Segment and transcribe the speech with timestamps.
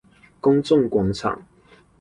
[0.39, 1.43] 公眾廣場